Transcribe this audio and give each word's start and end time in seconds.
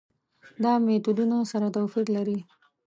دا 0.63 0.73
میتودونه 0.85 1.37
سره 1.51 1.67
توپیر 1.75 2.05
لري. 2.15 2.37